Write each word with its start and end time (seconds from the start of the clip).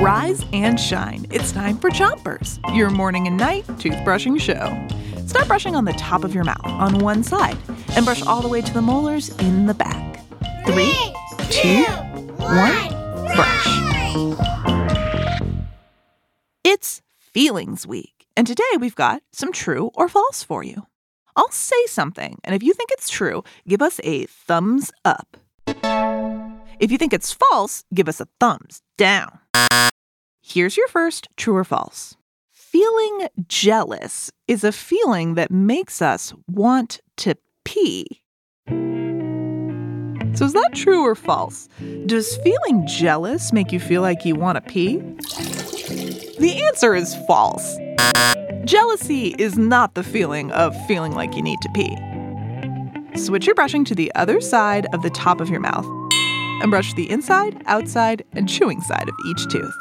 Rise 0.00 0.44
and 0.52 0.78
shine. 0.78 1.26
It's 1.30 1.52
time 1.52 1.78
for 1.78 1.90
Chompers, 1.90 2.58
your 2.76 2.90
morning 2.90 3.26
and 3.26 3.36
night 3.36 3.66
toothbrushing 3.66 4.40
show. 4.40 4.72
Start 5.26 5.48
brushing 5.48 5.74
on 5.74 5.84
the 5.84 5.92
top 5.94 6.22
of 6.22 6.34
your 6.34 6.44
mouth 6.44 6.64
on 6.64 6.98
one 6.98 7.22
side 7.22 7.56
and 7.96 8.04
brush 8.04 8.22
all 8.22 8.40
the 8.40 8.48
way 8.48 8.60
to 8.60 8.72
the 8.72 8.82
molars 8.82 9.30
in 9.38 9.66
the 9.66 9.74
back. 9.74 10.20
Three, 10.66 10.94
two, 11.50 11.84
one, 12.38 12.88
brush. 13.34 13.66
It's 16.62 17.02
Feelings 17.18 17.86
Week, 17.86 18.26
and 18.36 18.46
today 18.46 18.62
we've 18.78 18.94
got 18.94 19.22
some 19.32 19.52
true 19.52 19.90
or 19.94 20.08
false 20.08 20.42
for 20.42 20.62
you. 20.62 20.86
I'll 21.34 21.50
say 21.50 21.86
something, 21.86 22.38
and 22.44 22.54
if 22.54 22.62
you 22.62 22.72
think 22.72 22.90
it's 22.92 23.10
true, 23.10 23.44
give 23.66 23.82
us 23.82 24.00
a 24.04 24.26
thumbs 24.26 24.92
up. 25.04 25.36
If 26.78 26.92
you 26.92 26.98
think 26.98 27.14
it's 27.14 27.32
false, 27.32 27.84
give 27.94 28.06
us 28.06 28.20
a 28.20 28.28
thumbs 28.38 28.82
down. 28.98 29.38
Here's 30.42 30.76
your 30.76 30.88
first 30.88 31.28
true 31.36 31.56
or 31.56 31.64
false. 31.64 32.16
Feeling 32.52 33.28
jealous 33.48 34.30
is 34.46 34.62
a 34.62 34.72
feeling 34.72 35.34
that 35.34 35.50
makes 35.50 36.02
us 36.02 36.34
want 36.46 37.00
to 37.16 37.34
pee. 37.64 38.22
So, 40.34 40.44
is 40.44 40.52
that 40.52 40.72
true 40.74 41.02
or 41.02 41.14
false? 41.14 41.66
Does 42.04 42.36
feeling 42.38 42.86
jealous 42.86 43.54
make 43.54 43.72
you 43.72 43.80
feel 43.80 44.02
like 44.02 44.26
you 44.26 44.34
want 44.34 44.56
to 44.56 44.60
pee? 44.60 44.98
The 46.38 46.62
answer 46.66 46.94
is 46.94 47.16
false. 47.26 47.78
Jealousy 48.66 49.34
is 49.38 49.56
not 49.56 49.94
the 49.94 50.02
feeling 50.02 50.52
of 50.52 50.76
feeling 50.86 51.12
like 51.12 51.34
you 51.34 51.42
need 51.42 51.58
to 51.62 51.70
pee. 51.70 51.96
Switch 53.18 53.46
your 53.46 53.54
brushing 53.54 53.84
to 53.86 53.94
the 53.94 54.12
other 54.14 54.42
side 54.42 54.86
of 54.92 55.00
the 55.00 55.08
top 55.10 55.40
of 55.40 55.48
your 55.48 55.60
mouth 55.60 55.86
and 56.62 56.70
brush 56.70 56.92
the 56.94 57.10
inside, 57.10 57.62
outside, 57.66 58.24
and 58.32 58.48
chewing 58.48 58.80
side 58.80 59.08
of 59.08 59.14
each 59.26 59.46
tooth. 59.48 59.76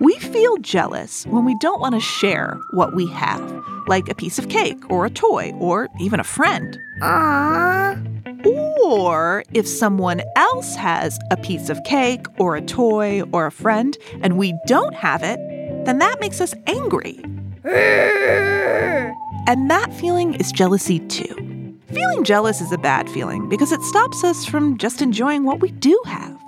We 0.00 0.16
feel 0.18 0.56
jealous 0.58 1.26
when 1.26 1.44
we 1.44 1.56
don't 1.60 1.80
want 1.80 1.94
to 1.94 2.00
share 2.00 2.58
what 2.70 2.94
we 2.94 3.08
have, 3.08 3.64
like 3.88 4.08
a 4.08 4.14
piece 4.14 4.38
of 4.38 4.48
cake 4.48 4.78
or 4.90 5.06
a 5.06 5.10
toy 5.10 5.52
or 5.58 5.88
even 5.98 6.20
a 6.20 6.24
friend. 6.24 6.78
Aww. 7.02 8.46
Or 8.84 9.42
if 9.52 9.66
someone 9.66 10.22
else 10.36 10.76
has 10.76 11.18
a 11.30 11.36
piece 11.36 11.68
of 11.68 11.82
cake 11.84 12.26
or 12.38 12.54
a 12.54 12.62
toy 12.62 13.22
or 13.32 13.46
a 13.46 13.52
friend 13.52 13.96
and 14.22 14.38
we 14.38 14.54
don't 14.66 14.94
have 14.94 15.22
it, 15.22 15.38
then 15.84 15.98
that 15.98 16.20
makes 16.20 16.40
us 16.40 16.54
angry. 16.66 17.20
And 19.48 19.70
that 19.70 19.94
feeling 19.94 20.34
is 20.34 20.52
jealousy 20.52 20.98
too. 21.08 21.47
Feeling 21.92 22.22
jealous 22.22 22.60
is 22.60 22.70
a 22.70 22.76
bad 22.76 23.08
feeling 23.08 23.48
because 23.48 23.72
it 23.72 23.80
stops 23.80 24.22
us 24.22 24.44
from 24.44 24.76
just 24.76 25.00
enjoying 25.00 25.44
what 25.44 25.60
we 25.60 25.70
do 25.70 25.98
have. 26.04 26.38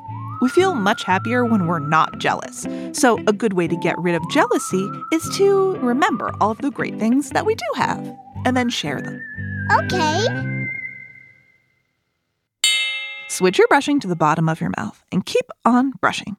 We 0.42 0.50
feel 0.50 0.74
much 0.74 1.02
happier 1.02 1.46
when 1.46 1.66
we're 1.66 1.78
not 1.78 2.18
jealous. 2.18 2.66
So, 2.92 3.18
a 3.26 3.32
good 3.32 3.54
way 3.54 3.66
to 3.66 3.76
get 3.76 3.98
rid 3.98 4.14
of 4.14 4.22
jealousy 4.30 4.86
is 5.12 5.36
to 5.36 5.76
remember 5.76 6.32
all 6.40 6.50
of 6.50 6.58
the 6.58 6.70
great 6.70 6.98
things 6.98 7.30
that 7.30 7.46
we 7.46 7.54
do 7.54 7.64
have 7.74 8.16
and 8.44 8.54
then 8.54 8.68
share 8.68 9.00
them. 9.00 9.18
Okay. 9.72 10.66
Switch 13.28 13.56
your 13.56 13.68
brushing 13.68 13.98
to 14.00 14.08
the 14.08 14.16
bottom 14.16 14.48
of 14.48 14.60
your 14.60 14.72
mouth 14.76 15.02
and 15.10 15.24
keep 15.24 15.46
on 15.64 15.92
brushing. 16.02 16.36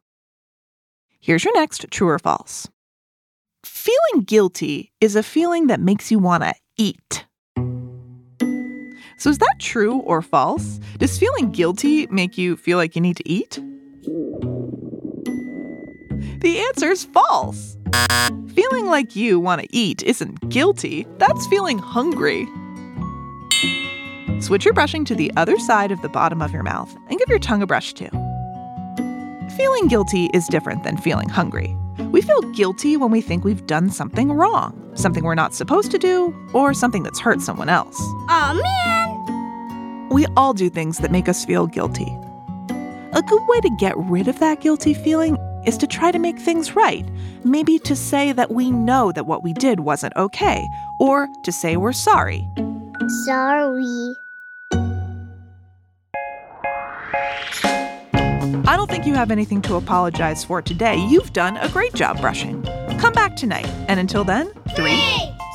Here's 1.20 1.44
your 1.44 1.56
next 1.56 1.86
true 1.90 2.10
or 2.10 2.20
false. 2.20 2.68
Feeling 3.64 4.26
guilty 4.26 4.92
is 5.02 5.16
a 5.16 5.24
feeling 5.24 5.68
that 5.68 5.80
makes 5.80 6.12
you 6.12 6.20
want 6.20 6.44
to 6.44 6.54
eat. 6.78 7.26
So, 9.22 9.30
is 9.30 9.38
that 9.38 9.56
true 9.60 9.98
or 10.00 10.24
false? 10.24 10.80
Does 10.98 11.20
feeling 11.20 11.52
guilty 11.52 12.08
make 12.08 12.40
you 12.40 12.58
feel 12.58 12.80
like 12.80 12.96
you 12.96 13.02
need 13.04 13.18
to 13.18 13.30
eat? 13.30 13.60
The 16.40 16.58
answer 16.58 16.90
is 16.90 17.04
false. 17.04 17.78
Feeling 18.56 18.88
like 18.88 19.16
you 19.16 19.40
want 19.40 19.62
to 19.62 19.68
eat 19.70 20.02
isn't 20.02 20.50
guilty, 20.50 21.06
that's 21.20 21.46
feeling 21.46 21.78
hungry. 21.78 22.48
Switch 24.40 24.66
your 24.66 24.74
brushing 24.74 25.06
to 25.06 25.14
the 25.14 25.32
other 25.38 25.60
side 25.60 25.92
of 25.92 26.02
the 26.02 26.10
bottom 26.10 26.42
of 26.42 26.52
your 26.52 26.64
mouth 26.64 26.92
and 27.12 27.20
give 27.20 27.30
your 27.30 27.38
tongue 27.38 27.62
a 27.62 27.68
brush 27.68 27.94
too. 27.94 28.10
Feeling 29.56 29.88
guilty 29.88 30.32
is 30.34 30.48
different 30.48 30.84
than 30.84 30.98
feeling 30.98 31.30
hungry. 31.30 31.78
We 32.12 32.24
feel 32.24 32.42
guilty 32.54 32.98
when 32.98 33.12
we 33.12 33.22
think 33.22 33.44
we've 33.44 33.68
done 33.68 33.92
something 33.92 34.32
wrong, 34.32 34.92
something 34.96 35.24
we're 35.24 35.36
not 35.36 35.54
supposed 35.54 35.92
to 35.92 36.00
do, 36.00 36.36
or 36.54 36.74
something 36.74 37.04
that's 37.04 37.20
hurt 37.20 37.40
someone 37.40 37.70
else. 37.70 38.00
Aw, 38.00 38.60
man. 38.60 39.11
We 40.12 40.26
all 40.36 40.54
do 40.54 40.70
things 40.70 40.98
that 40.98 41.10
make 41.10 41.30
us 41.30 41.46
feel 41.46 41.68
guilty. 41.68 42.18
A 43.14 43.22
good 43.22 43.48
way 43.48 43.62
to 43.62 43.70
get 43.80 43.98
rid 43.98 44.28
of 44.28 44.40
that 44.40 44.60
guilty 44.60 44.94
feeling 44.94 45.38
is 45.66 45.78
to 45.78 45.88
try 45.88 46.12
to 46.12 46.20
make 46.20 46.38
things 46.38 46.76
right. 46.76 47.06
Maybe 47.46 47.80
to 47.80 47.96
say 47.96 48.34
that 48.34 48.52
we 48.52 48.72
know 48.72 49.14
that 49.14 49.26
what 49.26 49.42
we 49.42 49.54
did 49.54 49.80
wasn't 49.80 50.14
okay, 50.18 50.68
or 51.00 51.30
to 51.44 51.52
say 51.52 51.78
we're 51.78 51.94
sorry. 51.94 52.46
Sorry. 53.26 54.16
I 58.68 58.76
don't 58.76 58.90
think 58.90 59.06
you 59.06 59.14
have 59.14 59.32
anything 59.32 59.62
to 59.64 59.76
apologize 59.76 60.44
for 60.44 60.62
today. 60.62 60.98
You've 61.08 61.32
done 61.32 61.56
a 61.58 61.70
great 61.70 61.94
job 61.94 62.20
brushing. 62.20 62.64
Come 63.00 63.14
back 63.14 63.38
tonight. 63.38 63.68
And 63.88 64.00
until 64.00 64.26
then, 64.26 64.52
three, 64.76 65.02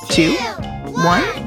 two, 0.09 0.33
one, 0.93 1.23
spit. 1.23 1.46